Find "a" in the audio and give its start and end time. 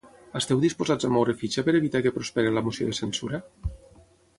1.09-1.11